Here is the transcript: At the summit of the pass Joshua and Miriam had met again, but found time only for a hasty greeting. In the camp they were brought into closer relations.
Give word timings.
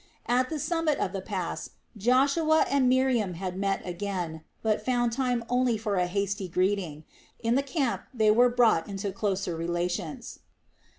At 0.25 0.49
the 0.49 0.57
summit 0.57 0.97
of 0.97 1.13
the 1.13 1.21
pass 1.21 1.69
Joshua 1.95 2.65
and 2.71 2.89
Miriam 2.89 3.35
had 3.35 3.55
met 3.55 3.83
again, 3.85 4.41
but 4.63 4.83
found 4.83 5.11
time 5.11 5.43
only 5.47 5.77
for 5.77 5.95
a 5.97 6.07
hasty 6.07 6.47
greeting. 6.47 7.03
In 7.37 7.53
the 7.53 7.61
camp 7.61 8.05
they 8.11 8.31
were 8.31 8.49
brought 8.49 8.87
into 8.87 9.11
closer 9.11 9.55
relations. 9.55 10.39